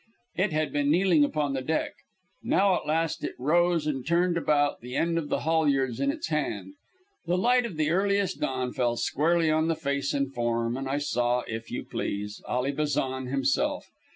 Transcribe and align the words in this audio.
It 0.35 0.51
had 0.51 0.73
been 0.73 0.89
kneeling 0.89 1.23
upon 1.23 1.53
the 1.53 1.61
deck. 1.61 1.91
Now, 2.41 2.75
at 2.75 2.87
last, 2.87 3.23
it 3.23 3.35
rose 3.37 3.85
and 3.85 4.03
turned 4.03 4.35
about, 4.35 4.81
the 4.81 4.95
end 4.95 5.19
of 5.19 5.29
the 5.29 5.41
halyards 5.41 5.99
in 5.99 6.09
its 6.09 6.29
hand. 6.29 6.73
The 7.27 7.37
light 7.37 7.67
of 7.67 7.77
the 7.77 7.91
earliest 7.91 8.39
dawn 8.39 8.73
fell 8.73 8.97
squarely 8.97 9.51
on 9.51 9.67
the 9.67 9.75
face 9.75 10.11
and 10.15 10.33
form, 10.33 10.75
and 10.75 10.89
I 10.89 10.97
saw, 10.97 11.43
if 11.47 11.69
you 11.69 11.85
please, 11.85 12.41
Ally 12.49 12.71
Bazan 12.71 13.27
himself. 13.27 13.91